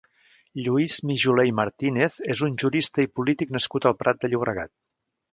Lluís 0.67 0.93
Mijoler 1.09 1.43
i 1.49 1.51
Martínez 1.59 2.17
és 2.35 2.41
un 2.47 2.55
jurista 2.63 3.05
i 3.07 3.11
polític 3.19 3.53
nascut 3.57 3.87
al 3.91 3.95
Prat 3.99 4.23
de 4.25 4.31
Llobregat. 4.33 4.73